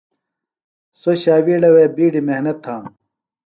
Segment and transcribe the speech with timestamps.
[0.99, 2.93] سوۡ ݜاوِیڑے بِیڈیۡ محنت تھانوۡ۔